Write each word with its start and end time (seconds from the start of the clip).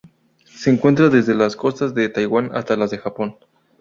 Se 0.47 0.71
encuentra 0.71 1.09
desde 1.09 1.35
las 1.35 1.55
costas 1.55 1.93
de 1.93 2.09
Taiwán 2.09 2.49
hasta 2.55 2.75
las 2.75 2.89
del 2.89 3.01
Japón. 3.01 3.37